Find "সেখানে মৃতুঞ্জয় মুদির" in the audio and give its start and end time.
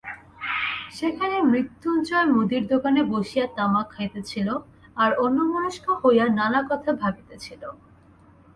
0.97-2.63